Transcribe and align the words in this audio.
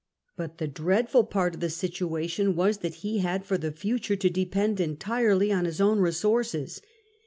But 0.35 0.57
the 0.57 0.67
dreadful 0.67 1.25
part 1.25 1.53
of 1.53 1.59
the 1.59 1.69
situation 1.69 2.55
was 2.55 2.79
that 2.79 2.95
he 3.05 3.19
had 3.19 3.45
for 3.45 3.55
the 3.59 3.71
future 3.71 4.15
to 4.15 4.31
depend 4.31 4.79
entirely 4.79 5.51
on 5.51 5.65
his 5.65 5.79
own 5.79 5.99
resources. 5.99 6.81